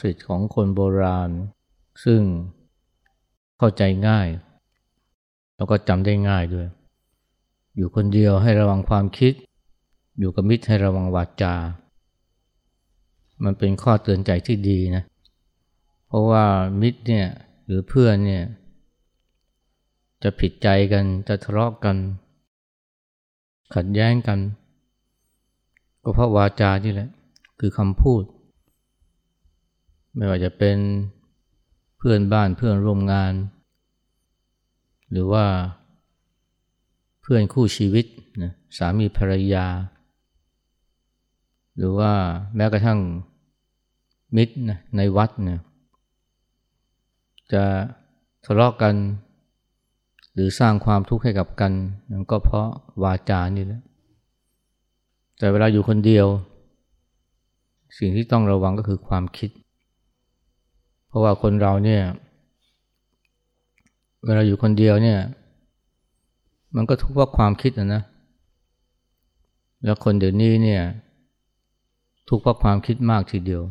[0.00, 1.30] ษิตของคนโบราณ
[2.04, 2.22] ซึ่ง
[3.58, 4.28] เข้าใจง่าย
[5.56, 6.66] แล้วก็จำได้ง่ายด้วย
[7.76, 9.32] อยู่คนเดียวให้ระวังความคิด
[10.18, 11.54] อยู่กับมิตรให้ระวังวาจา
[13.44, 15.04] มันเป็นข้อเตือนใจที่ดีนะ
[16.06, 16.44] เพราะว่า
[16.80, 17.28] มิตรเนี่ย
[17.66, 18.44] หรือเพื่อนเนี่ย
[20.22, 21.96] จะผิดใจกันจะทะเลาะกกัน
[23.74, 24.38] ขัดแย้งกัน
[26.02, 27.08] ก็เพราะวาจาที่แหละ
[27.60, 28.22] คือคำพูด
[30.16, 30.78] ไม่ว่าจะเป็น
[31.98, 33.32] เพื่อนบ้านเพื่อนร่วมงาน
[35.10, 35.44] หรือว่า
[37.22, 38.06] เพื่อนคู่ชีวิต
[38.42, 39.66] นะสามีภรรยา
[41.76, 42.12] หรือว่า
[42.56, 42.98] แม้กระทั่ง
[44.36, 45.60] มิตรนะในวัดนี่ย
[47.52, 47.64] จะ
[48.44, 48.94] ทะเลาะกกัน
[50.34, 51.72] หรือสร้างความทุกข์ให้กับกัน
[52.10, 52.68] นั่นก็เพราะ
[53.02, 53.82] วาจานี่แหละ
[55.38, 56.26] แต่เวลาอยู่คนเดียว
[57.98, 59.50] สิ่งที่ต้องระวังก็คือความคิด
[61.08, 62.02] เพราะว่าคนเราเนี่ย
[64.24, 65.20] เวลาอยู่คนเดียวเนี่ย
[66.76, 68.02] มันก็ทุกข์เพราะความคิดนะนะ
[69.84, 70.82] แล้วคนเดี๋ยวนี้เนี่ย
[72.28, 73.62] ทุกข์เพราะความคิดมากทีเดียว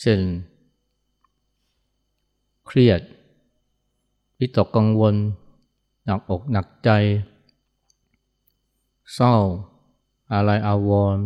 [0.00, 0.20] เช่น
[2.66, 3.00] เครียด
[4.38, 5.14] วิตกกังวล
[6.04, 6.90] หนักอกหนักใจ
[9.14, 9.34] เศร้า
[10.32, 11.24] อะไรอาวรณ์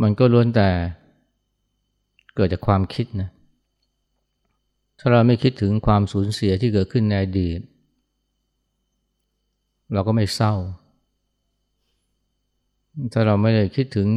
[0.00, 0.70] มันก็ล้วนแต่
[2.36, 3.30] เกิดจากความคิดนะ
[4.98, 7.60] ถ้าเราไม่คิดถึงความสูญเสียที่เกิดขึ้นในอดีต
[9.92, 10.54] เราก็ไม่เศร้า
[13.12, 14.08] ถ้าเราไม่ได้คิดถึง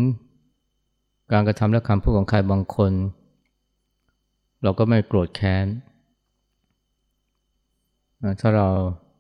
[1.31, 2.91] การกระทำและคำพูดของใครบางคน
[4.63, 5.65] เราก็ไม่โกรธแค้น
[8.39, 8.67] ถ้าเรา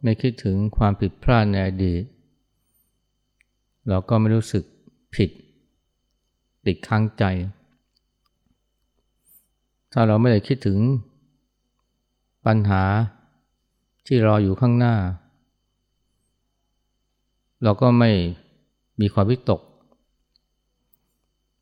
[0.03, 2.03] ไม่คิดถึงความผิดพลาดในอดีต
[3.89, 4.63] เราก็ไม่รู้สึก
[5.15, 5.29] ผิด
[6.65, 7.23] ติดค้างใจ
[9.93, 10.79] ถ้าเราไม่ได้คิดถึง
[12.45, 12.83] ปัญหา
[14.07, 14.95] ที่รออยู่ข้างหน้า
[17.63, 18.11] เราก็ไม่
[19.01, 19.61] มีความวิตก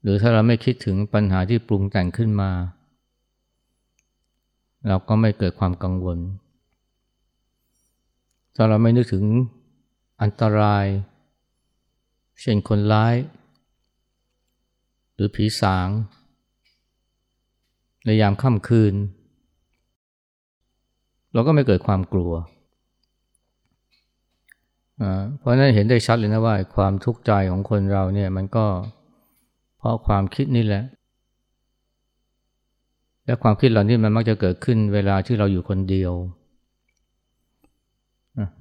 [0.02, 2.52] หรือถ้าเราไม่คิดถึงปัญหาที่ปรุงแต่งขึ้นมา
[4.88, 6.20] เราก็ไม่เกิดความกังวล
[8.56, 9.26] ถ้าเราไม่นึกถึง
[10.22, 10.86] อันตราย
[12.42, 13.16] เช่นคนร้าย
[15.14, 15.88] หรือผีสาง
[18.06, 18.94] ในยามค่ำคืน
[21.34, 22.32] เราก็ไม่เกิดความกลัว
[25.38, 28.66] เพราะนั้นเห็นได้ชัดเลยนะว่าความทุกข์ใจของคนเราเนี่ยมันก็
[29.78, 30.84] เพราะความคิดนี่แหละ
[33.26, 36.14] และความคิดเหล่านี้มันมักจะเกิดขึ้นเวลาที่เราอยู่คนเดียว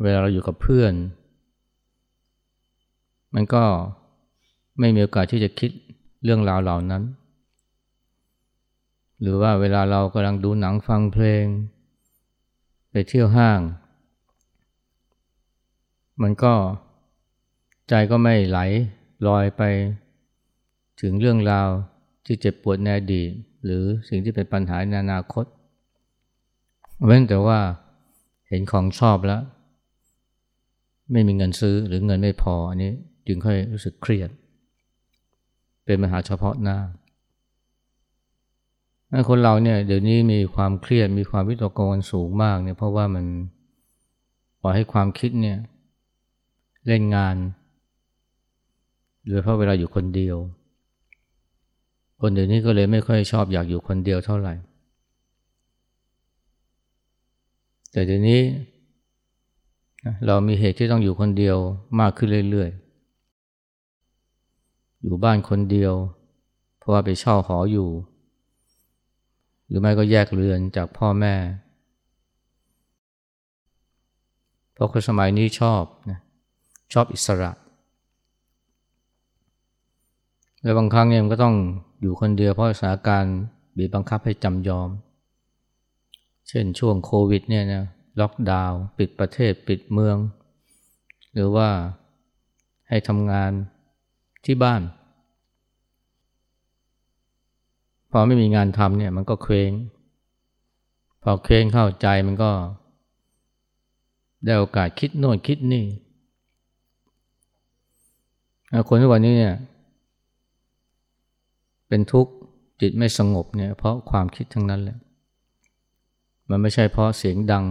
[0.03, 0.93] เวลาเราอยู่กับเพื่อน
[3.35, 3.63] มันก็
[4.81, 5.71] ไม่มีโอกาสที่จะคิด
[6.25, 7.03] เรื่องราวเหล่านั้น
[9.25, 11.45] หรือว่าเวลาเรากำลังดูหนังฟังเพลง
[12.91, 13.61] ไปเที่ยวห้าง
[16.23, 16.55] มันก็
[17.89, 18.59] ใจก็ไม่ไหล
[19.27, 19.63] ลอยไป
[21.01, 21.69] ถึงเรื่องราว
[22.27, 23.31] ที่เจ็บปวดในอดีต
[23.65, 25.45] หรือสิ่งที่เป็นปัญหาในอนาคต
[27.05, 27.61] เว้นแต่ว่า
[28.49, 29.43] เห็นของชอบแล้ว
[31.13, 32.93] ไม่มีเงินซื้อหรือเงินไม่พออันนี้
[33.27, 34.31] จึงค่อยรู้สึกเครียด
[35.85, 36.79] เป็นปัญหาเฉพาะหน้า
[39.29, 43.25] คนเราเนี่ยเดี๋ยวนี้มีความเครียดมีความวิตกกังวลสูงมากเนี่ยเพราะว่ามัน
[44.61, 45.59] ปล่อยให้ความคิดเนี่ย
[46.87, 47.37] เล่นงาน
[49.27, 50.37] โดยเพราะเวลาอยู่คนเดียว
[52.21, 54.55] คนเดี๋ยวนี้ก็เลยไม่ค่อยชอบอยากอยู่คนเดียวเท่าไหร่
[57.93, 58.41] แต่เดี๋ยวนี้
[60.27, 61.57] เรามีเหตุที่ต้องอยู่คนเดียว
[62.01, 65.93] มากขึ้นเรื่อยๆ อยู่บ้านคนเดียว
[66.79, 67.89] เพราะว่าไปเช่าหออยู่
[69.69, 71.35] หรือไม่ก็แยกเรือนจากพ่อแม่
[74.75, 76.21] เพราะคนสมัยนี้ชอบนะ
[76.93, 77.53] ชอบอิสระ
[80.63, 81.57] และบางครั้งเนี่ยมันก็ต้อง
[82.01, 83.37] อยู่คนเดียวเพราะสถานการณ์
[83.77, 84.89] บีบบังคับให้จำยอม
[86.49, 87.85] เช่นช่วงโควิดเนี่ยนะ
[88.21, 90.17] ล็อกดาวน์ปิดประเทศปิดเมือง
[91.33, 91.69] หรือว่า
[92.89, 93.53] ให้ทำงาน
[94.45, 94.83] ที่บ้าน
[98.17, 99.73] พอไม่มีงานทำเนี่ยมันก็เคว้ง
[101.23, 102.51] พอเคว้งเข้าใจมันก็
[104.45, 105.85] ได้โอกาสคิดโน่นคิดนี่
[108.89, 109.55] คนทุกวันนี้เนี่ย
[111.89, 112.33] เป็นทุกข์
[112.81, 114.99] จิตไม่สงบเนี่ย เพราะความคิดทั้งนั้นแหละ
[116.51, 117.65] มันไม่ใช่เพราะเสียงดัง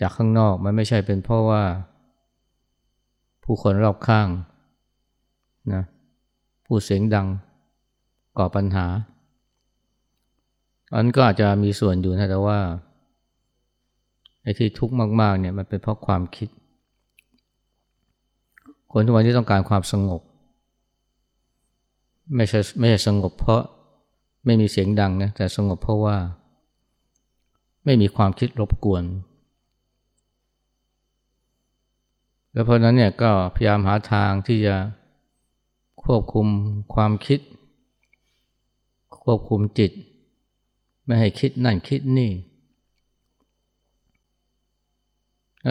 [0.00, 1.62] จากข้างนอกมันไม่ใช่เป็นเพราะว่า
[3.44, 4.28] ผู้คนรอบข้าง
[5.72, 5.82] นะ
[6.66, 7.28] พูดเสียงดัง
[8.38, 8.86] ก่อปัญหา
[10.94, 12.58] อันก็อาจจะมีส่วนอยู่นะแต่ว่า
[14.42, 16.48] ไอ้ที่ทุกข์มากๆเนี่ยมันเป็นเพราะความคิด
[18.90, 20.22] คนทุกวันที่ต้องการความสงบ
[22.36, 23.62] ไม่ใช่ไม่ใช่สงบเพราะ
[24.44, 26.16] ไม่มีเสียงดังนะแต่สงบเพราะว่า
[27.84, 29.04] ไม่มีความคิดรบกวน
[32.52, 34.76] แล้วเพราะนั้นเนี่ยก็พยายามหาทางที่จะ
[36.04, 36.46] ควบคุม
[36.94, 37.40] ความคิด
[39.24, 39.92] ควบคุมจิต
[41.04, 42.32] ไม่ให้คิดนั่นคิดนี่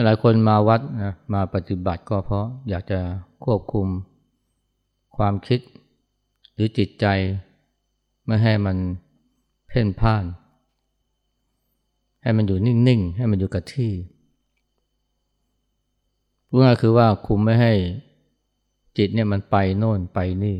[0.04, 3.00] หลายคนมาวัดนะมาปฏิบัติก็เพราะอยากจะ
[3.44, 3.86] ควบคุม
[5.16, 5.60] ความคิด
[6.52, 7.06] หรือจิตใจ
[8.26, 8.76] ไม่ให้มัน
[9.68, 10.24] เพ่นพ่าน
[12.22, 13.92] ให้มันอยู่นิ่งๆ ให้มันอยู่กับที่
[16.48, 17.72] พูดง่ายคือว่าคุมไม่ให้
[18.98, 20.56] จิตเนี่ยมันไปโน่นไปนี่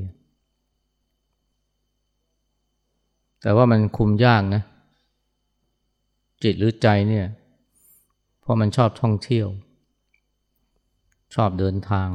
[3.45, 4.63] แต่ว่ามันคุมยากนะ
[6.45, 7.27] จิตหรือใจเนี่ย
[8.41, 9.49] เพราะมันชอบท่องเที่ยว
[11.35, 12.09] ชอบเดินทาง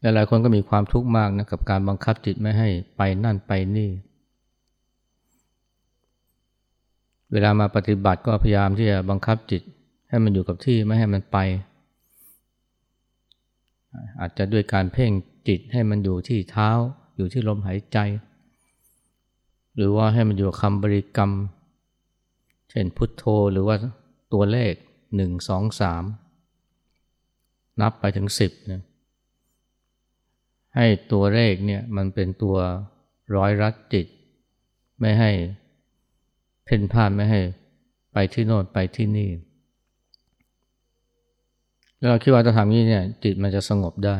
[0.00, 3.90] หลายๆคนก็มีความทุกข์มากนะกับการบังคับจิตไม่ให้ไปนั่นไปนี่
[7.32, 9.62] เวลามาปฏิบัติก็พยายามที่จะบังคับจิต
[10.08, 11.38] ให้มันอยู่กับที่ไม่ให้มันไป
[14.20, 15.12] อาจจะด้วยการเพ่ง
[15.48, 16.70] จิตให้มันอยู่ที่เท้า
[17.16, 17.98] อยู่ที่ลมหายใจ
[19.80, 21.30] หรือว่าให้มันอยู่กับคำบริกรรม
[22.70, 23.76] เช่นพุทโธหรือว่า
[24.32, 24.74] ตัวเลข
[25.16, 26.04] หนึ่งสองสาม
[27.80, 28.82] นับไปถึงสิบนะ
[30.76, 32.56] ให้ตัวเลขเนี่ยมันเป็นตัว
[33.36, 34.06] ร้อยรัดจิต
[35.00, 35.30] ไม่ให้
[36.64, 37.40] เพ่นพ่านไม่ให้
[38.12, 39.30] ไปที่โน่นไปที่นี่
[41.96, 44.16] แล้วเราคิดว่าจะทำนี้เนี่ยจิตมันจะสงบได้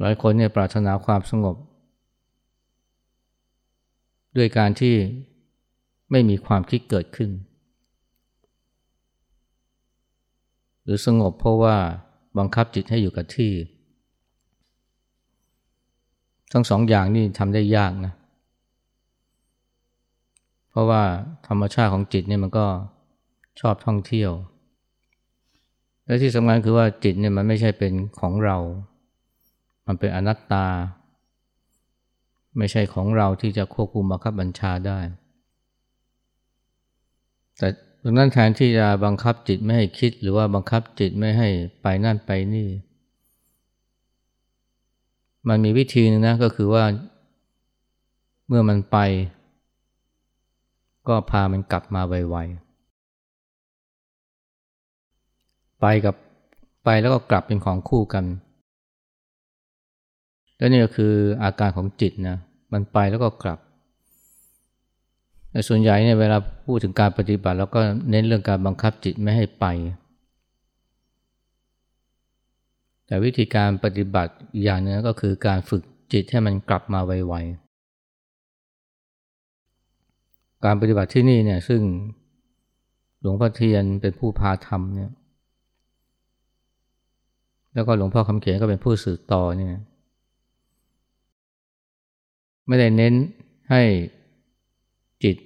[0.00, 1.56] หลายคนเนี่ยปรารถนาความสงบ
[4.38, 4.94] ด้วยการที่
[6.10, 7.30] ไม่มีความคิดเกิดขึ้น
[10.82, 11.76] หรือสงบเพราะว่า
[12.38, 13.52] บังคับจิตให้อยู่กับที่
[16.52, 18.14] ทั้งสองอย่างนี่ทำได้ยากนะ
[20.70, 21.02] เพราะว่า
[21.46, 22.66] ธรรมชาติของจิตเนี่ยมันก็
[23.60, 24.32] ชอบท่องเที่ยว
[26.04, 28.56] และที่สำคัญคือว่าจิตเนี่ยมันไม่ใช่เป็นของเรา
[29.86, 30.66] มันเป็นอนัตตา
[32.56, 34.98] ไม่ใช่ของเราที่จะควบคุมบังคับบัญชาได้
[37.58, 37.68] แต่
[38.04, 41.48] ดังนั้นแทนที่จะบังคับจิตไม่ให้คิดหรือว่าบังคับจิตไม่ให้
[41.82, 42.68] ไปนั่นไปนี่
[45.48, 46.84] มันมีวิธีนึงนะก็คือว่า
[48.48, 48.98] เมื่อมันไป
[51.08, 56.14] ก็พามันกลับมาไวๆไปกับ
[56.84, 58.24] ไปแล้วก็กลับเป็นของคู่กัน
[60.58, 61.12] และนี่ก็คือ
[61.42, 62.38] อาการของจิตนะ
[62.72, 63.58] มันไปแล้วก็กลับ
[65.50, 67.80] แต่ส่วนใหญ่เนี่ยเวลาพูดถึงการปฏิบัติเราก็
[68.10, 69.64] เน้นเรื่องการบังคับจิตไม่ให้ไป
[73.06, 74.32] แต่วิธีการปฏิบัติ
[74.62, 75.82] อย่างนึงก็คือการฝึก
[76.12, 77.68] จิตให้มันกลับมาไวๆ
[80.64, 81.80] การปฏิบัติที่นี่เนี่ยซึ่ง
[83.20, 85.10] หลวงพ่อเทียนเป็นผู้พาทำเนี่ย
[87.74, 89.74] แล้วก็หลวงพ่อคำเขียนก็เป็นผู้สื่อต่อเนี่ย
[92.68, 93.14] ไม่ได้เน้น
[93.70, 93.82] ให้
[95.24, 95.36] จิต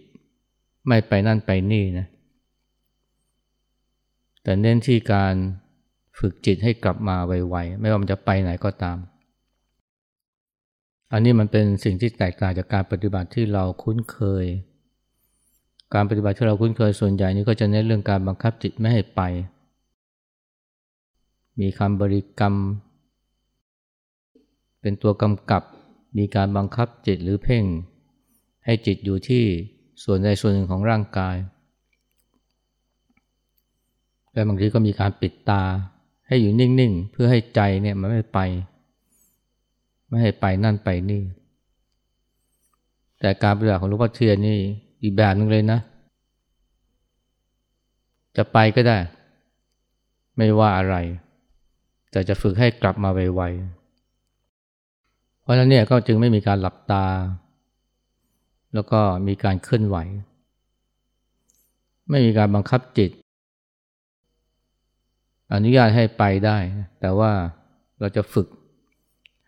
[0.87, 2.07] ไม่ไปนั่นไปนี่นะ
[4.43, 5.35] แต่เน้นที่การ
[6.19, 8.99] ฝึกจิตให้กลับมาไวๆ ไม่ว่ามันจะไปไหนก็ตาม
[11.13, 14.47] อันนี้มันเป็นสิ่งที่แตกต่างจากการปฏิบัติที่เราคุ้นเคย
[15.95, 19.21] การปฏิบัติที่เราคุ้นเคยส่วนใหญ่นี้ก็จะเน้นเรื่องการบังคับจิตไม่ให้ไป
[21.61, 22.55] มีคำบริกรรม
[24.81, 25.63] เป็นตัวกำกับ
[26.19, 27.65] มีการบังคับจิตหรือเพ่ง
[28.65, 29.45] ให้จิตอยู่ที่
[30.05, 31.37] ส่วนใดส่วนหนึ่งของร่างกาย
[34.33, 35.63] และบางทีก็มีการปิดตา
[36.27, 38.39] ให้อยู่นิ่ง ๆ เพื่อให้ใจเนี่ยมันไม่ไป
[40.09, 41.23] ไม่ให้ไปนั่นไปนี่
[43.21, 44.59] แต่การปฏิบัติของหลวงพ่อเทียนนี่
[45.03, 45.79] อีกแบบนึงเลยนะ
[48.37, 48.99] จะไปก็ได้
[50.37, 50.97] ไม่ว่าอะไร
[52.11, 53.82] แต่จะฝึกให้กลับมาไวๆ
[55.43, 57.05] เพราะฉะนั้นเนี่ยก็จึงไม่มีการหลับตา
[58.75, 59.97] แล้วก็มีการเคลื่อนไหว
[62.11, 63.11] ไม่มีการบังคับจิต
[65.53, 66.57] อนุญาตให้ไปได้
[67.01, 67.33] แต่ว่า
[68.01, 68.49] เราจะฝึก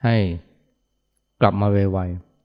[0.04, 0.16] ให้
[1.40, 1.98] กลับมาไว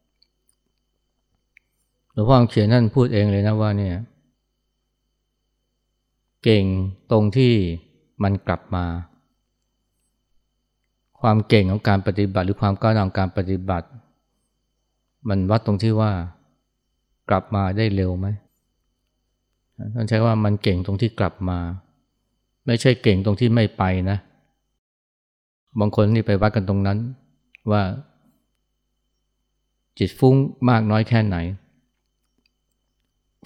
[0.09, 3.95] ๆหลวงพ่อเขียนนั่นพูดเองเลยนะว่าเนี่ย
[6.43, 6.63] เก่ง
[7.11, 7.53] ตรงที่
[8.23, 8.85] มันกลับมา
[11.21, 13.87] ความเก่งของการปฏิบัติ หรือความก้าวหน้าของการปฏิบัติ
[15.29, 16.11] มันวัดตรงที่ว่า
[17.29, 18.27] กลับมาได้เร็วไหม
[19.95, 21.59] ท่านใช้ว่ามันเก่งตรงที่กลับมา
[22.65, 24.17] ไม่ใช่เก่งตรงที่ไม่ไปนะ
[25.79, 26.97] บางคนนี่ไปวัดกันตรงนั้น
[27.71, 27.83] ว่า
[29.99, 30.35] จิตฟุ้ง
[30.69, 31.37] มากน้อยแค่ไหน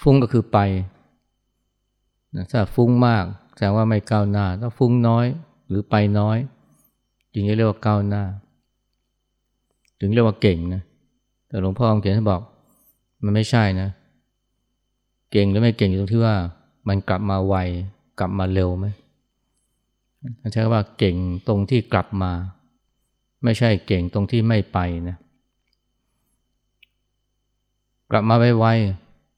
[0.02, 0.58] ฟุ้งก็คือไป
[2.52, 3.24] ถ้าฟุ้งมาก
[3.56, 5.26] แสดงว่าไม่ก้าวหน้า ถ้าฟุ้งน้อย
[5.68, 6.38] หรือไปน้อย
[7.34, 8.24] จึงเรียกว่าก้าวหน้า
[10.00, 10.82] ถึงเรียกว่าเก่งนะ
[11.48, 12.42] แต่หลวงพ่อองเขียนท่านบอก
[13.24, 13.90] มันไม่ใช่นะ
[15.32, 16.36] เก่งหรือไม่เก่งอยู่ตรงที่ว่า
[16.88, 17.56] มันกลับมาไว
[18.20, 18.86] กลับมาเร็วไหม
[20.54, 21.16] ใช้ว่าเก่ง
[21.48, 22.32] ตรงที่กลับมา
[23.44, 25.18] ไม่ใช่เก่งตรงที่ไม่ไปนะ
[28.12, 28.66] กลับมาไว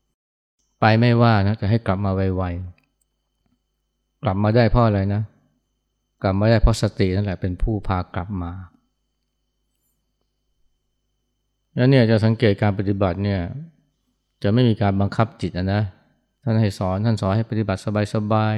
[0.06, 5.22] ๆไปไม่ว่านะแต่ให้กลับมาไวๆกลับมาได้เพราะอะไรนะ
[6.26, 8.52] กลับมาได้เพราะสตินั่นแหละเป็นผู้พากลับมา
[11.76, 13.42] แล้วเนี่ยจะสังเกตการปฏิบัติเนี่ย
[14.44, 15.82] จะไม่มีการบังคับจิตนะ
[16.44, 17.82] ท่านให้สอนท่านสอนให้ปฏิบัติ
[18.16, 18.56] สบาย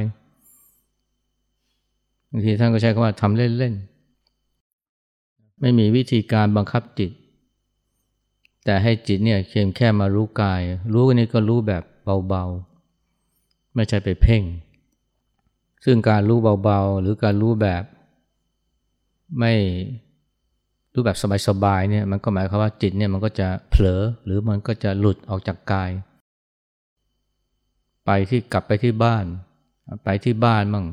[1.34, 7.12] ๆบางทีท่านก็ใช้คำว่าทำเล่นๆไม่มีวิธีการบังคับจิต
[8.66, 10.62] แต่ให้จิตเนี่ยเพียงแค่มารู้กาย
[10.94, 11.84] รู้กันนี้ก็รู้แบบ
[12.28, 14.44] เบาๆ ไม่ใช่ไปเพ่ง
[15.86, 17.84] ซึ่งการรู้เบาๆ หรือการรู้แบบ
[19.40, 19.54] ไม่
[20.94, 21.18] รู้แบบ
[21.48, 25.92] สบายๆเนี่ยมันก็หมายความว่าจิตเนี่ยมันก็จะเผลอหรือมันก็จะหลุดออกจากกาย
[28.06, 29.26] ไปที่กลับไปที่บ้าน
[30.04, 30.86] ไปที่บ้านมั่ง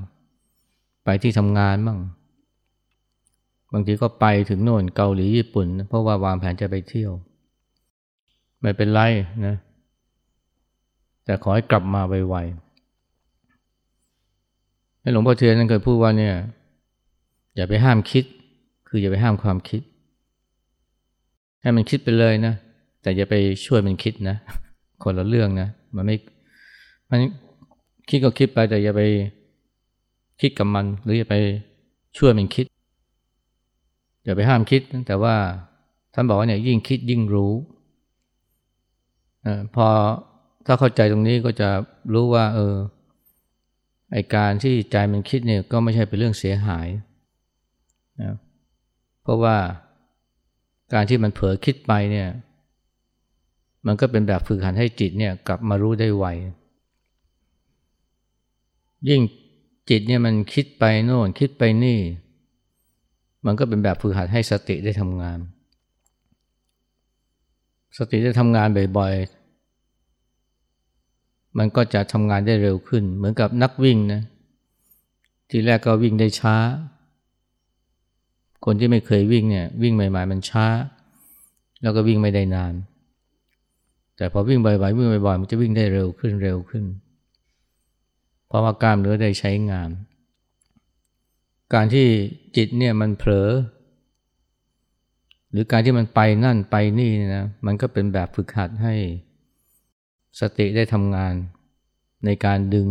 [1.04, 1.98] ไปที่ทำงานมั่ง
[3.72, 7.12] บางทีก็ไปถึงโน่นเกาหลีญี่ปุ่น เพราะว่าวางแผนจะไปเที่ยว
[8.60, 9.00] ไม่เป็นไร
[9.46, 9.56] นะ
[11.24, 12.63] แต่ขอให้กลับมาไวๆ
[15.12, 16.34] หลวงพ่อเทียนนั้นเคยพูดว่าเนี่ย
[17.56, 18.25] อย่าไปห้ามคิด
[18.88, 19.82] คืออย่าไปห้ามความคิด
[21.62, 22.54] ให้มันคิดไปเลยนะ
[23.02, 23.34] แต่อย่าไป
[23.66, 24.37] ช่วยมันคิดนะ
[25.02, 26.16] คนละเรื่องนะ มันไม่
[27.11, 27.18] มัน
[28.08, 29.02] คิดก็คิดไปแต่อย่าไป
[30.40, 31.34] คิดกับมัน หรืออย่าไป
[32.18, 32.66] ช่วยมันคิด
[34.25, 35.34] อย่าไปห้ามคิด แต่ว่า
[36.14, 37.52] ท่านบอกว่าเนี่ยยิ่งคิดยิ่งรู้
[39.44, 39.87] อพอ
[40.66, 41.68] ถ้าเข้าใจตรงนี้ก็จะ
[42.12, 42.75] รู้ว่า เออ
[44.12, 46.88] ไอการที่ใจมันคิดเนี่ยก็ไม่ใช่เป็นเรื่องเสียหาย
[48.23, 48.34] นะ
[49.23, 49.56] เพราะว่า
[50.92, 52.28] การที่มันเผลอคิดไปเนี่ย
[53.87, 56.26] มันก็เป็นแบบฝึกหัดให้จิตเนี่ยกลับมารู้ได้ไว
[59.08, 59.20] ยิ่ง
[59.90, 61.99] จิตเนี่ยมันคิดไปโน่นคิดไปนี่
[63.46, 65.38] มันก็เป็นแบบฝึกหัดให้สติได้ทำงาน
[67.99, 68.68] สติได้ทำงาน
[68.99, 69.14] บ่อย
[71.58, 74.23] มันก็จะทำงานได้เร็วขึ้น เหมือนกับนักวิ่งนะ
[75.50, 76.56] ทีแรกก็วิ่งได้ช้า
[78.64, 80.66] คนที่ไม่เคยวิ่งเนี่ยวิ่งใหม่ๆมันช้า
[81.82, 82.75] แล้วก็วิ่งไม่ได้นาน
[84.16, 86.84] แต่พอวิ่งบ่อยๆวิ่งบ่อยๆมันจะวิ่งได้เร็วขึ้นเร็วขึ้น
[88.46, 89.90] เพราะว่ากล้ามเนื้อได้ใช้งาน
[91.75, 92.06] การที่
[92.56, 93.50] จิตเนี่ยมันเผลอ
[95.50, 98.94] หรือการที่มันไปนั่นไปนี่นะมันก็เป็นแบบฝึกหัดให้
[100.40, 101.34] สติได้ทำงาน
[102.24, 102.88] ในการดึง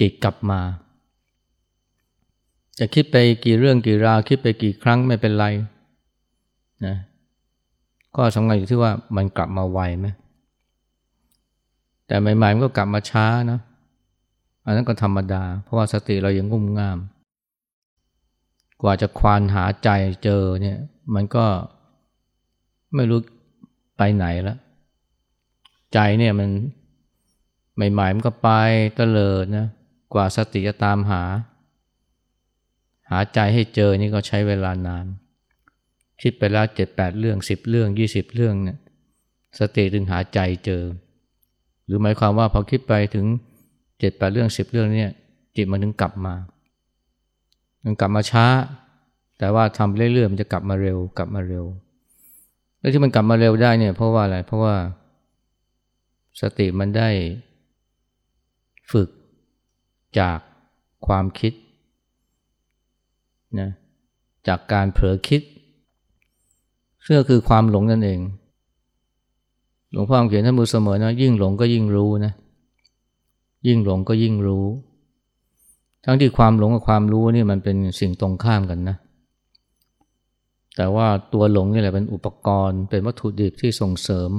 [0.00, 0.60] จิตกลับมา
[2.78, 5.46] จะคิดไปกี่เรื่องกี่ราวคิดไปกี่ครั้งไม่เป็นไร
[6.86, 6.96] นะ
[8.16, 10.06] ก็สำคัญอยู่ที่ว่ามันกลับมาไวไหม
[12.06, 13.60] แต่ใหม่ๆมันก็กลับมาช้านะ
[14.64, 16.98] อันนั้นก็ธรรมดา เพราะว่าสติเรายังงุ่มง่าม
[18.82, 19.88] กว่าจะควานหาใจ
[20.24, 20.78] เจอเนี่ย
[21.14, 21.46] มันก็
[22.94, 23.20] ไม่รู้
[23.96, 24.58] ไปไหนแล้ว
[25.94, 26.50] ใจเนี่ยมัน
[27.92, 28.48] ใหม่ๆมันก็ไป
[28.96, 29.66] เตลิดนะ
[30.14, 31.22] กว่าสติจะตามหา
[33.10, 35.06] หาใจให้เจอนี่ก็ใช้เวลานาน
[36.22, 38.78] คิดไปแล้วเจ็ดแปดเรื่องสิบเรื่องยี่สิบเรื่องเนี่ย
[39.58, 40.82] สติถึงหาใจเจอ
[41.86, 43.26] หรือหมายความว่าพอคิดไปถึง
[43.98, 45.10] เจ็ดแปดเรื่องสิบเรื่องเนี่ย
[45.56, 46.34] จิตมันถึงกลับมา
[47.84, 48.46] มันกลับมาช้า
[49.38, 51.64] แต่ว่าทำเรื่อยๆมันจะกลับมาเร็วกลับมาเร็ว
[52.78, 54.74] แล้วที่มันกลับมาเร็วได้เนี่ยเพราะว่าอะไรเพราะว่า
[56.40, 57.08] สติมันได้
[58.92, 59.08] ฝึก
[60.18, 60.38] จาก
[61.06, 61.52] ความคิด
[63.60, 63.70] นะ
[64.48, 65.42] จากการเผลอคิด
[67.04, 68.20] ซึ่งคือความหลงนั่นเอง
[69.90, 72.32] หลวงพ่อเขียนท่านมือเสมอนะยิ่งหลงก็ยิ่งรู้นะ
[73.66, 74.66] ยิ่งหลงก็ยิ่งรู้
[76.04, 78.96] ทั้งที่ความหลงกับความรู้นี่มันเป็นสิ่งตรงข้ามกันนะ
[80.76, 84.30] แต่ว่าตัวหลงนี่แหละเป็นอุปกรณ์ เป็นวัตถุดิบที่ส่งเสริม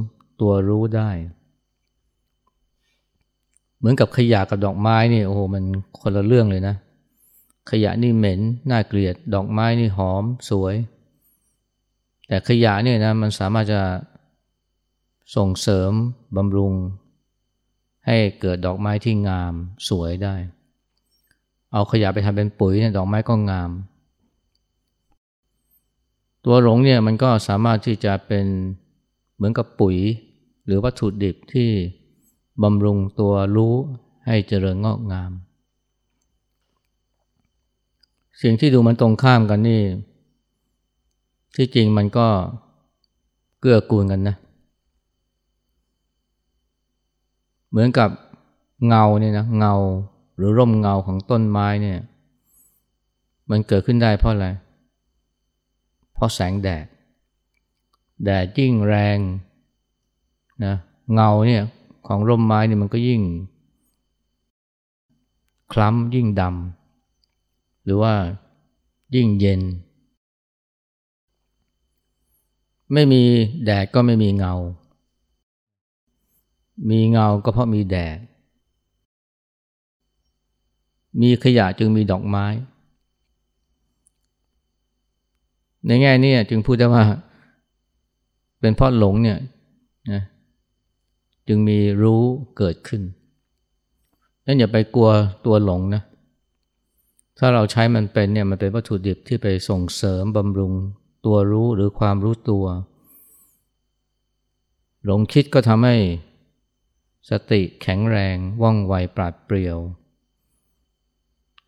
[0.41, 1.09] ตัวรู้ได้
[3.79, 5.63] เหมือนกับขยะกับดอกไม้นี่โอ้โหมัน
[5.99, 6.75] คนละเรื่องเลยนะ
[7.71, 10.75] ขยะนี่เหม็นน่าเกลียด ดอกไม้นี่หอมสวย
[12.27, 13.81] แต่ขยะเนี่ยนะมันสามารถจะ
[15.35, 15.91] ส่งเสริม
[16.35, 16.73] บำรุง
[18.05, 19.53] ให้เกิดดอกไม้ที่งาม
[19.89, 20.35] สวยได้
[21.73, 23.71] เอาขยะไปทำเป็นปุ๋ยเนี่ยดอกไม้ก็งาม
[26.45, 28.45] ตัวหลงเนี่ยมันก็สามารถที่จะเป็น
[29.35, 29.97] เหมือนกับปุ๋ย
[30.65, 31.69] หรือวัตถุดิบที่
[32.63, 33.73] บำรุงตัวรู้
[34.25, 35.31] ให้เจริญงอกงาม
[38.41, 39.83] สิ่งที่ดูมันตรงข้ามกันนี่
[41.55, 42.27] ที่จริงมันก็
[43.59, 44.35] เกื้อกูลกันนะ
[47.69, 48.09] เหมือนกับ
[48.87, 49.75] เงาเนี่ยนะเงา
[50.37, 51.99] หรือร่มเงาของต้นไม้เนี่ย
[53.49, 54.47] มันเกิดขึ้นได้เพราะอะไร
[56.13, 56.85] เพราะแสงแดด
[58.23, 59.17] แดดยิ่งแรง
[60.65, 60.75] นะ
[61.13, 61.63] เงาเนี่ย
[62.07, 63.21] ของร่มไม้เนี่ยมันก็ยิ่ง
[65.73, 68.13] คล้ำยิ่งดำหรือว่า
[69.15, 69.61] ยิ่งเย็น
[72.93, 73.21] ไม่มี
[73.65, 74.53] แดดก็ไม่มีเงา
[76.89, 78.17] มีเงาก็เพราะมีแดด
[81.21, 82.45] มีขยะจึงมีดอกไม้
[85.85, 87.03] ในแง่นี้จึงพูดได้ว่า
[88.59, 89.39] เป็นเพราะหลงเนี่ย
[90.11, 90.23] นะ
[91.51, 92.23] จึงมีรู้
[92.57, 93.01] เกิดขึ้น
[94.45, 95.09] นั่นอย่าไปกลัว
[95.45, 96.03] ตัวหลงนะ
[97.37, 100.73] ถ้าเราใช้มันเป็นเนี่ยมันเป็นวัตถุดิบที่ไปส่งเสริมบำรุง
[101.25, 102.65] ตัวรู้หรือความรู้ตัว
[105.05, 105.95] หลงคิดก็ทำให้
[107.29, 109.77] สติแข็งแรงว่องไวปราดเปรียว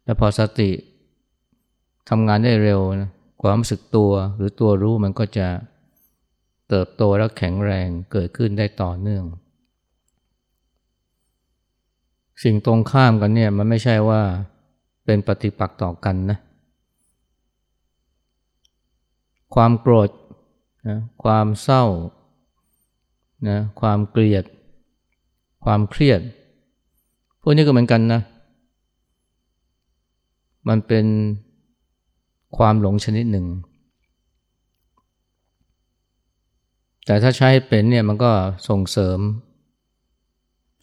[0.03, 0.71] และพอสติ
[2.09, 3.09] ทำงานได้เร็วนะ
[3.41, 5.47] ความรู้สึกตัวหรือตัวรู้มันก็จะ
[6.69, 9.25] เติบโตและแข็งแรงเกิดขึ้นได้ต่อเนื่อง
[12.43, 14.21] สิ่งตรงข้ามกันเนี่ยมันไม่ใช่ว่า
[15.05, 16.37] เป็นปฏิปักษ์ต่อกันนะ
[19.55, 20.09] ความโกรธ
[20.87, 21.83] นะความเศร้า
[23.49, 24.45] นะความเกลียด
[25.65, 26.21] ความเครียด
[27.41, 28.21] พวกนี้ก็เหมือนกันนะ
[30.69, 31.05] มันเป็น
[32.57, 33.45] ความหลงชนิดหนึ่ง
[37.05, 38.31] แต่ถ้าใช้เป็นเนี่ยมันก็
[38.67, 39.19] ส่งเสริม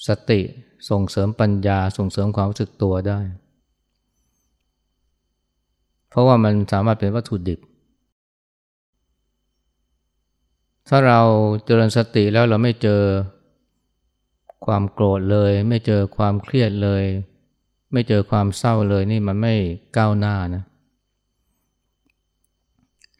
[0.06, 0.40] สติ
[0.88, 3.20] ส่งเสริมปัญญาส่งเสริมความรู้สึกตัวได้
[6.08, 7.60] เพราะว่ามันสามารถเป็นวัตถุดิบ
[10.88, 11.20] ถ้าเรา
[11.64, 13.02] เจริญสติแล้วเราไม่เจอ
[14.64, 17.04] ความโกรธเลย ไม่เจอความเครียดเลย
[17.92, 19.54] ไม่เจอความเศร้าเลยนี่มันไม่
[19.96, 20.62] ก้าวหน้านะ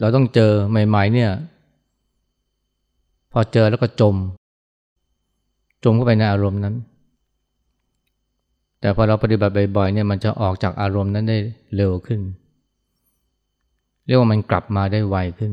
[0.00, 1.32] เราต้องเจอใหม่ ๆ เนี่ย
[3.32, 4.14] พอเจอแล้วก็จม
[5.84, 6.74] จมเข้าไปในอารมณ์นั้น
[8.80, 11.38] แต่พอเราปฏิบัติบ่อยๆเนี่ยมันจะออกจากอารมณ์นั้นได้
[11.76, 12.20] เร็วขึ้น
[14.06, 15.52] เรียกว่ามันกลับมาได้ไวขึ้น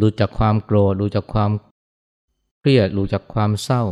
[0.00, 1.50] รู้จากความโกรธรู้จากความ
[2.58, 3.82] เครียดรู้จากความเศร้า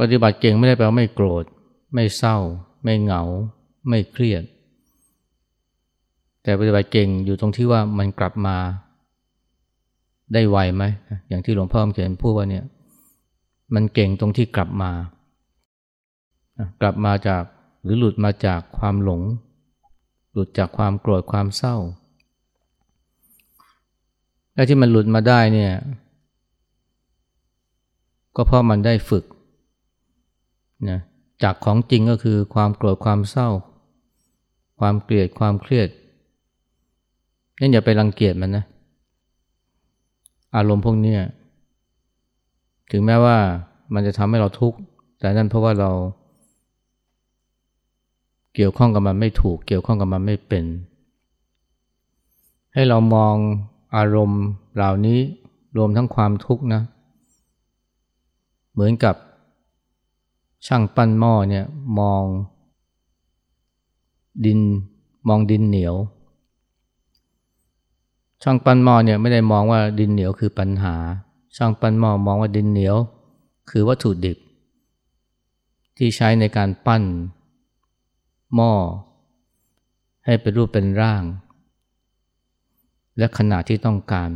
[0.00, 1.44] ปฏิบัติเก่งไม่ได้แปลว่าไม่โกรธ
[1.94, 2.36] ไม่เศร้า
[2.84, 3.22] ไม่เหงา
[3.88, 4.44] ไม่เครียด
[6.42, 8.56] แต่ปฏิบัติเก่งอยู่ตรงที่ว่ามันกลับมา
[10.34, 10.84] ได้ไวไหม
[11.28, 12.64] อย่างที่หลวงพ่อเขียนพูดว่าเนี่ย
[13.74, 14.90] มันเก่งตรงที่กลับมา
[16.80, 17.42] กลับมาจาก
[17.82, 19.22] หรือหลุดมาจากความหลง
[20.32, 21.76] หลุดจากความโกรธความเศร้า
[24.54, 25.72] และที่มันหลุดมาได้เนี่ย
[28.36, 29.24] ก็เพราะมันได้ฝึก
[30.90, 31.00] นะ
[31.42, 33.48] จากของจริงก็คือความโกรธความเศร้า
[34.80, 35.88] ความเกลียดความเครียด
[37.60, 38.64] นั่นอย่าไปรังเกียจมันนะ
[40.56, 41.16] อารมณ์พวกนี้
[42.90, 43.36] ถึงแม้ว่า
[43.94, 44.78] มันจะทำให้เราทุกข์
[45.18, 45.90] แต่นั่นเพราะว่าเรา
[48.54, 50.64] เกี่ยวข้องกับมันไม่ถูก เกี่ยวข้องกับมันไม่เป็น
[52.74, 53.34] ให้เรามอง
[53.96, 54.42] อารมณ์
[54.74, 55.18] เหล่านี้
[55.76, 56.82] รวมทั้งความทุกข์นะ
[58.72, 59.14] เหมือนกับ
[60.66, 61.64] ช่างปั้นหม้อเนี่ย
[61.98, 62.24] มอง
[64.44, 64.60] ดิน
[65.28, 65.94] มองดินเหนียว
[68.42, 70.96] ช่างปั้นหม้อเนี่ยไม่ได้มองว่าดินเหนียวคือปัญหา
[71.56, 72.96] ช่างปั้นหม้อมองว่าดินเหนียว
[73.70, 74.38] คือวัตถุดิบ
[75.96, 77.02] ที่ใช้ในการปั้น
[78.54, 78.72] หม้อ
[80.24, 81.22] ให้เป็นรูปเป็นร่าง
[83.18, 84.30] และขนาดที่ต้องการ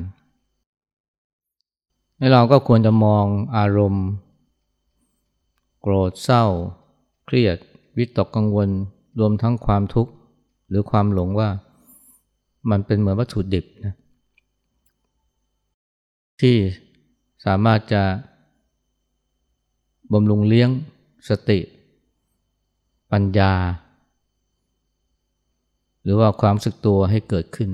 [2.33, 3.25] เราก็ควรจะมอง
[3.57, 4.07] อารมณ์
[5.81, 6.45] โกรธเศร้า
[7.27, 7.57] เครียด
[7.99, 8.69] วิตกกังวล
[9.19, 10.13] รวมทั้งความทุกข์
[10.69, 11.49] หรือความหลงว่า
[12.71, 13.95] มันเป็นเหมือนวัตถุดิบนะ
[16.41, 16.57] ที่
[17.45, 18.03] สามารถจะ
[20.13, 20.71] บำรุงเลี้ยง
[21.29, 21.59] สติ
[23.13, 23.53] ปัญญา
[26.03, 27.71] หรือว่าความสึกตัวให้เกิดขึ้น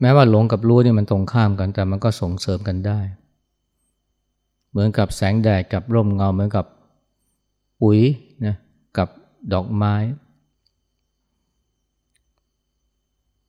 [0.00, 3.00] แม้ว่าหลงกับรู้นี่มันตรงข้ามกันแต่มันก็ส่งเสริมกันได้
[4.70, 6.66] เหมือนกับแสงแดดกับร่มเงาเหมือนกับ
[7.80, 8.00] ปุ๋ย
[8.46, 8.56] นะ
[8.98, 9.08] กับ
[9.52, 9.94] ดอกไม้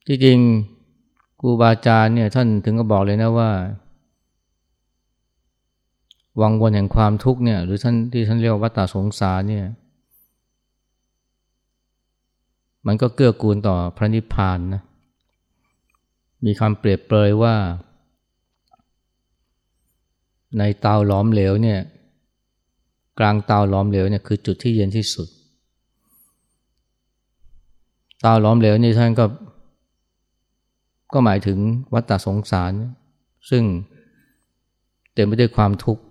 [0.08, 0.40] ที่จริง
[1.40, 3.52] ครูบาอาจารย์เนี่ยท่านถึงก็บอกเลยนะว่า
[6.42, 9.66] วังวนแห่งความทุกข์เนี่ย หรือท่านที่ท่านเรียกว่าวัฏสงสารเนี่ย
[12.88, 14.82] มันก็เกื้อกูลต่อพระนิพพานนะ
[16.46, 17.56] มีคำเปรียบเปรยว่า
[20.58, 21.80] ในเตาหลอมเหลวเนี่ย
[23.20, 25.28] กลางเตาหลอมเหลวเนี่ยคือจุดที่เย็นที่สุด
[28.22, 29.26] เตาหลอมเหลวนี่ท่านก็
[31.18, 31.60] ก็หมายถึง
[31.94, 32.74] วัฏสงสาร
[33.50, 33.64] ซึ่ง
[35.14, 36.04] เต็มไปด้วยความทุกข์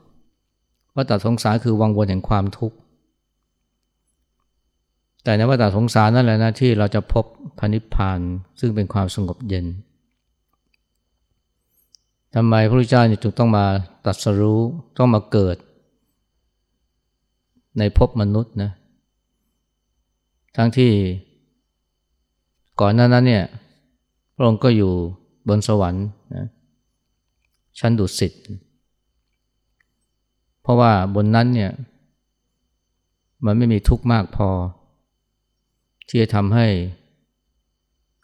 [0.96, 2.76] วัฏสงสารคือวังวนแห่งความทุกข์
[5.24, 7.24] แต่ในวัฏสงสารนั่นแหละนะที่เราจะพบ
[7.58, 8.20] พระนิพพาน
[8.60, 9.66] ซึ่งเป็นความสงบเย็น
[12.34, 13.66] ทำไมพระพุทธเจ้าจึงต้องมา
[14.06, 14.60] ตัดสรู้
[14.98, 15.56] ต้องมาเกิด
[17.78, 18.70] ในภพมนุษย์นะ
[20.56, 20.92] ทั้งที่
[22.80, 23.44] ก่อนหน้านั้นเนี่ย
[24.34, 24.92] พระองค์ก็อยู่
[25.48, 26.46] บนสวรรค์นะ
[27.78, 28.32] ชั้นดุสิต
[30.62, 31.72] เพราะว่าบนนั้นเนี่ย
[33.44, 34.48] มันไม่มีทุกข์มากพอ
[36.08, 36.66] ที่จะทำให้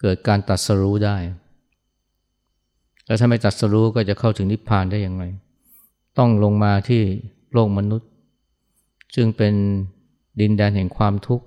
[0.00, 1.16] เกิดการตัดสรู้ได้
[3.06, 5.24] แล้วถ้าไม่ตัดสรู้ก็จะเข้าถึงนิพพานได้อย่างไร
[6.18, 7.02] ต้องลงมาที่
[7.52, 8.08] โลกมนุษย์
[9.14, 9.54] ซึ่งเป็น
[10.40, 11.44] ดินแดนแห่งความทุกข์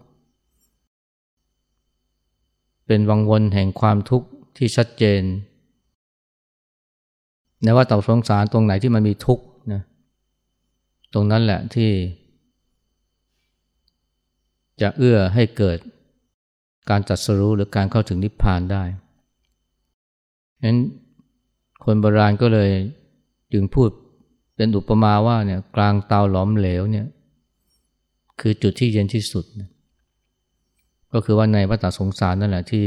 [2.87, 5.21] เป็นวังวนแห่งความทุกข์ ที่ชัดเจน
[7.63, 9.81] ในว่าต่อสงสารตรงไหนที่มันมีทุกข์นะ
[11.13, 11.91] ตรงนั้นแหละที่
[14.81, 15.77] จะเอื้อให้เกิด
[16.89, 18.83] การจัดสรู้หรือการเข้าถึงนิพพานได้
[20.57, 20.79] ฉะนั้น
[21.83, 22.71] คนโบราณก็เลย
[23.53, 23.89] จึงพูด
[24.55, 27.07] เป็นอุปมาว่าเนี่ยกลางเตาหลอมเหลวเนี่ย
[28.39, 29.45] คือจุดที่เย็นที่สุด
[31.13, 32.85] ก็คือว่าในวัฏสงสารนั่นแหละที่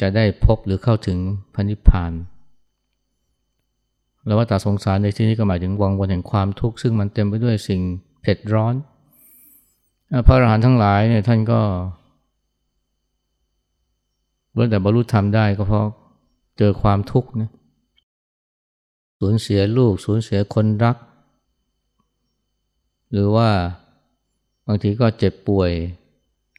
[0.00, 1.18] จะได้พบหรือเข้าถึง
[1.54, 2.12] พระนิพพาน
[4.24, 7.80] แล้วว่าตาสงสารในที่นี้ก็หมายถึงวังวนแห่งความทุกข์ซึ่งมันเต็มไปด้วยสิ่ง
[8.20, 8.74] เผ็ดร้อน
[10.26, 11.60] พระอรหันต์ทั้งหลายเนี่ยท่านก็
[14.52, 15.86] เมื่อแต่บรรลุธรรมได้ก็เพราะ
[16.58, 17.50] เจอความทุกข์นะ
[19.18, 20.96] สูญเสียลูก สูญเสียคนรัก
[23.12, 23.50] หรือว่า
[24.66, 25.70] บางทีก็เจ็บป่วย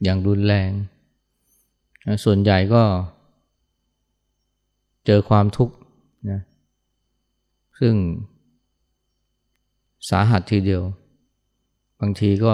[0.03, 0.69] อย่างรุนแรง
[2.23, 2.83] ส่วนใหญ่ก็
[5.05, 5.75] เจอความทุกข์
[6.31, 6.41] นะ
[7.79, 7.95] ซึ่ง
[10.09, 10.83] สาหัสทีเดียว
[11.99, 12.53] บางทีก็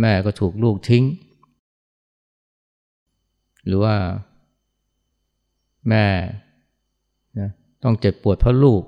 [0.00, 1.04] แม่ก็ถูกลูกทิ้ง
[3.66, 3.96] หรือว่า
[5.88, 6.06] แม่
[7.38, 7.48] นะ
[7.82, 8.82] ต้องเจ็บปวดเพราะลูก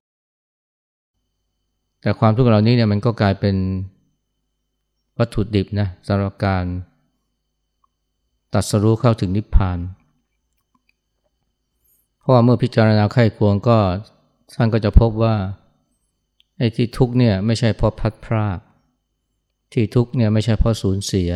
[2.01, 3.57] แต่ความทุกข์เหล่านี้เนี่ยมันก็กลายเป็น
[5.19, 6.65] วัตถุดิบนะสำหรับการ
[8.55, 13.79] ตัดสรู้เข้าถึงนิพพานเพราะว่าเมื่อพิจารณาไข้ควงก็
[14.55, 15.35] ท่านก็จะพบว่า
[16.59, 18.59] ไอ้ที่ทุกเนี่ยไม่ใช่เพราะพัดพราก
[19.73, 21.31] ที่ทุกเนี่ยไม่ใช่เพราะสูญเสีย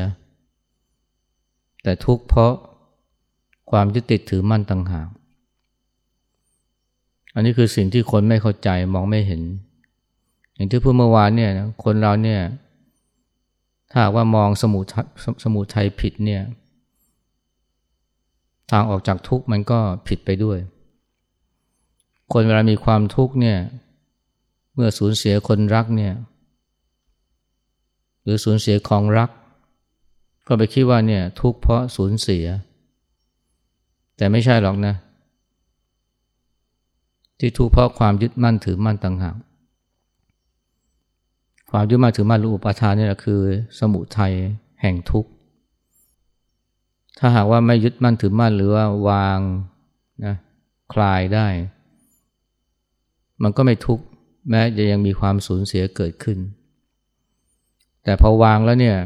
[1.82, 2.52] แต่ทุกเพราะ
[3.70, 5.08] ความยึดติดถือมั่นต่างหาก
[7.34, 9.42] อันนี้คือสิ่งที่คนไม่เข้าใจมองไม่เห็น
[10.54, 11.50] อย่างที่พูดเมื่อวานเนี่ย
[11.84, 12.40] คนเราเนี่ย
[13.90, 14.84] ถ้าว่ามองสมุท
[15.44, 16.42] สมุทัยผิดเนี่ย
[18.70, 20.58] ทางออกจากทุกข์มันก็ผิดไปด้วย
[22.32, 23.58] คนเวลามีความทุกข์เนี่ย
[24.74, 26.14] เมื่อสูญเสียคนรักเนี่ย
[28.22, 29.30] หรือสูญเสียของรัก
[30.46, 32.44] ก็ไปคิดว่าเนี่ยทุกข์เพราะสูญเสีย
[34.16, 34.94] แต่ไม่ใช่หรอกนะ
[37.38, 39.36] ที่ทุกข์เพราะความยึดมั่นถือมั่นต่างหาก
[41.70, 43.40] ความยึดมั่นถือมั่นรูปปาทานนี่แหละคือ
[43.78, 44.34] สมุทัย
[44.82, 45.30] แห่งทุกข์
[47.18, 49.38] ถ้าหากว่าไม่ยึดมั่นถือมั่นหรือว่าวาง
[50.24, 50.34] นะ
[50.92, 51.46] คลายได้
[53.42, 54.04] มันก็ไม่ทุกข์
[54.50, 56.38] แม้จะยังมีความสูญเสียเกิดขึ้น
[58.04, 58.96] แต่พอวางแล้วเนี่ย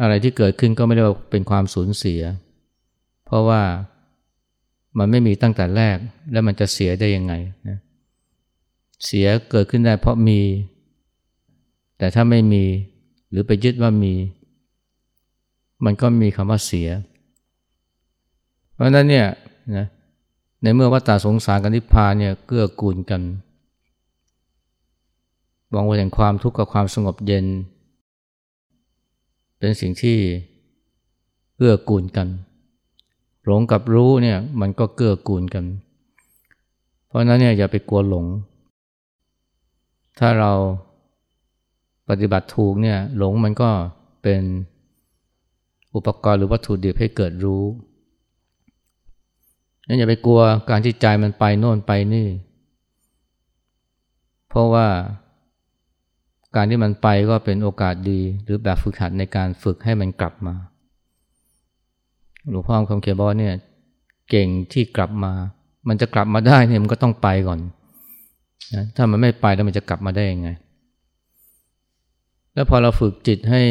[0.00, 2.20] อะไรที่เกิดขึ้นก็ไม่ได้ว่าเป็นความสูญเสีย
[3.26, 3.62] เพราะว่า
[4.98, 5.96] มันไม่มีตั้งแต่แรก
[6.32, 7.34] แล้วมันจะเสียได้ยังไง
[7.68, 7.78] นะ
[9.04, 10.40] เสียเกิดขึ้นได้เพราะมี
[11.98, 12.64] แต่ถ้าไม่มี
[13.30, 14.14] หรือไปยึดว่ามี
[15.84, 16.88] มันก็มีคำว่าเสีย
[18.72, 19.26] เพราะนั้นเนี่ย
[19.76, 19.86] นะ
[20.64, 23.22] ในเมื่อวัฏฏสงสารกับนิพพานเนี่ยเกื้อกูลกัน
[25.74, 27.46] วางวนแห่งความทุกข์กับความสงบเย็น
[29.58, 30.18] เป็นสิ่งที่
[31.56, 32.28] เกื้อกูลกัน
[33.44, 35.64] หลงกับรู้เนี่ยมันก็เกื้อกูลกัน
[37.06, 38.26] เพราะนั้นเนี่ยอย่าไปกลัวหลง
[40.18, 40.52] ถ้าเรา
[42.08, 43.70] ปฏิบัติถูกเนี่ยหลงมันก็
[44.22, 44.42] เป็น
[45.94, 47.64] อุปกรณ์หรือวัตถุดิบให้เกิดรู้
[49.88, 52.28] นั้นอย่าไปกลัวการที่ใจมันไปโน่นไปนี่
[54.48, 54.86] เพราะว่า
[56.56, 60.54] การที่มันไปก็เป็นโอกาสดี หรือแบบฝึกหัดในการฝึกให้มันกลับมา
[62.50, 63.54] หลวงพ่อคำเขียนบอกเนี่ย
[64.30, 65.32] เก่งที่กลับมา
[65.88, 67.58] มันจะกลับมาได้เนี่ยมันก็ต้องไปก่อน
[68.74, 70.48] นะถ้ามันไม่ไปแล้วมันจะกลับมาได้ยังไง
[72.54, 73.62] แล้วพอเราฝึกจิตให้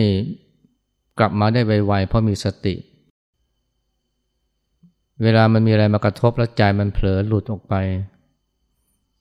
[1.19, 2.75] กลับมาได้ไวๆเพราะมีสติ
[5.21, 7.73] เวลามันมีอะไรมากระทบแล้วใจมันเผลอหลุดออกไป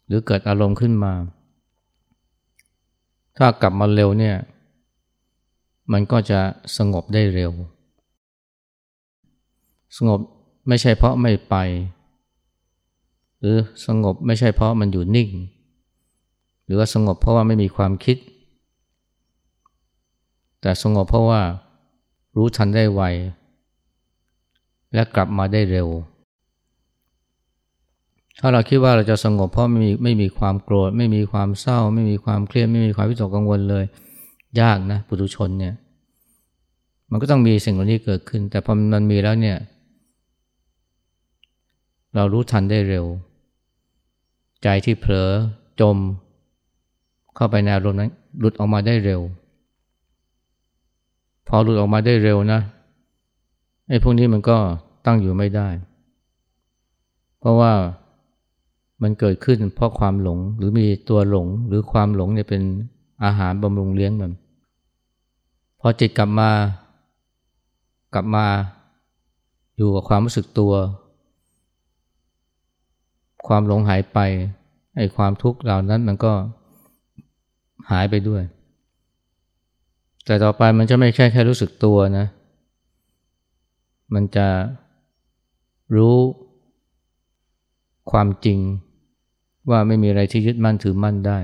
[0.07, 1.13] หรือเกิดอารมณ์ขึ้นมา
[3.37, 4.37] ถ้ากลับมาเร็วเนี่ย
[5.93, 6.41] มันก็จะ
[6.77, 7.53] สงบได้เร็ว
[9.97, 10.21] สงบ
[10.69, 11.55] ไม่ใช่เพราะไม่ไป
[13.39, 15.29] หรือสงบไม่ใช่เพราะมันอยู่นิ่ง
[16.65, 18.17] หรือว่าสงบเพราะว่าไม่มีความคิด
[20.61, 21.41] แต่สงบเพราะว่า
[22.37, 23.03] รู้ทันได้ไว
[24.95, 25.89] และกลับมาได้เร็ว
[28.39, 33.85] ถ้าเราคิดว่าเราจะสงบเพราะไม่มีไม่มีความโกรธ ไม่มีความเศร้า ไม่มีความเครียดไม่มีความวิตกกังวลเลย
[34.61, 35.75] ยากนะปุถุชนเนี่ย
[37.11, 39.59] มันก็ต้องมีสิ่งเหล่านี้เกิดขึ้น แต่พอมันมีแล้วเนี่ย
[42.15, 43.07] เรารู้ทันได้เร็ว
[44.63, 45.31] ใจที่เผลอ
[45.81, 45.97] จม
[47.35, 49.21] เข้าไปในอารมณ์นั้นหลุดออกมาได้เร็ว
[51.49, 52.61] พอหลุดออกมาได้เร็วนะ
[53.93, 54.59] ไอ้พวกนี้มันก็
[55.07, 55.69] ตั้งอยู่ไม่ได้
[57.39, 57.73] เพราะว่า
[59.03, 62.63] มันเกิดขึ้นเพราะความหลงหรือมีตัวหลงหรือความหลงเนี่ยเป็น
[63.25, 64.33] อาหารบำรุงเลี้ยงมัน
[65.81, 66.51] พอจิตกลับมา
[68.15, 68.47] กลับมา
[69.77, 70.73] อยู่กับความรู้สึกตัว
[73.47, 74.19] ความหลงหายไป
[74.97, 76.33] ไอ้ความทุกข์เหล่านั้นมันก็
[77.91, 78.43] หายไปด้วย
[80.25, 82.27] แต่ต่อไปมันจะไม่ใช่แค่รู้สึกตัวนะ
[84.15, 84.49] มันจะ
[85.97, 86.17] รู้
[88.11, 88.59] ความจริง
[89.71, 91.39] ว่าไม่มีอะไรที่ยึดมั่นถือมั่นได้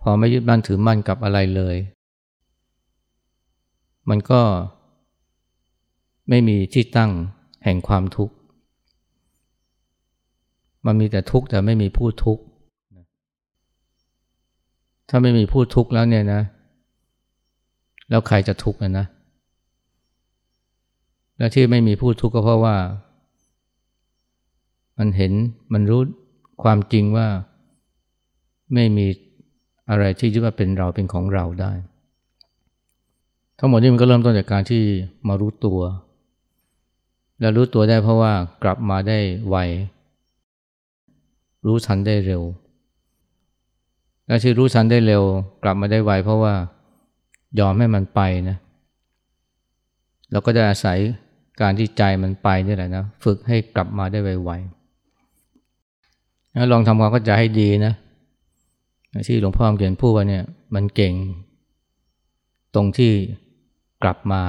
[0.00, 1.76] พอไม่ยึดมั่นถือมั่นกับอะไรเลย
[4.08, 4.42] มันก็
[6.28, 7.10] ไม่มีที่ตั้ง
[7.64, 8.34] แห่งความทุกข์
[10.86, 12.42] มันมีแต่ทุกข์แต่ไม่มีผู้ทุกข์
[15.08, 16.42] ถ้าไม่มีผู้ทุกข์แล้วเนี่ยนะ
[18.10, 19.06] แล้วใครจะทุกข์นะ
[21.38, 22.76] และที่ไม่มีผู้ทุกข์ก็เพราะว่า
[24.98, 25.32] มันเห็น
[25.72, 26.00] มันรู้
[26.62, 27.28] ความจริงว่า
[28.74, 29.06] ไม่มี
[29.90, 31.72] อะไรที่ยึดว่าเป็นเราเป็นของเราได้
[33.58, 34.82] ทั้งหมดนี้มันก็เริ่มต้นจากการที่
[35.28, 35.80] มารู้ตัว
[37.40, 39.18] และรู้ตัวได้เพราะว่ากลับมาได้
[39.48, 39.56] ไว
[41.66, 42.42] รู้ทันได้เร็ว
[44.26, 45.22] และที่รู้ทันได้เร็ว
[45.62, 46.54] กลับมาได้ไว เพราะว่า
[47.58, 48.56] ยอมให้มันไปนะ
[50.30, 50.98] เราก็จะอาศัย
[51.60, 57.94] การที่ใจมันไปนี่แหละนะฝึกให้กลับมาได้ไวๆลองทำความเข้าใจให้ดีนะ
[59.26, 61.14] ที่หลวงพ่อเขียนพูดว่าเนี่ยมันเก่ง
[62.74, 63.12] ตรงที่
[64.02, 64.42] กลับมา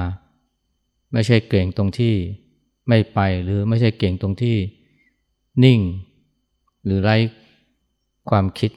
[1.12, 2.14] ไม่ใช่เก่งตรงที่
[2.88, 4.56] ไม่ไปหรือไม่ใช่เก่งตรงที่
[5.64, 5.80] นิ่ง
[6.84, 7.16] หรือไร้
[8.30, 8.66] ความคิด